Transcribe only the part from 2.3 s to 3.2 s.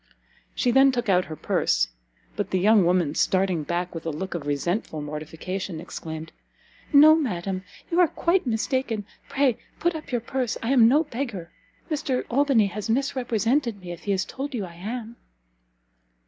but the young woman,